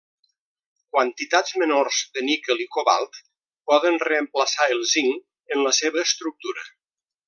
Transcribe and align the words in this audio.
Quantitats 0.95 1.53
menors 1.63 1.99
de 2.17 2.25
níquel 2.31 2.65
i 2.65 2.67
cobalt 2.77 3.21
poden 3.73 4.03
reemplaçar 4.09 4.71
el 4.77 4.85
zinc 4.97 5.33
en 5.57 5.67
la 5.69 5.79
seva 5.85 6.07
estructura. 6.11 6.71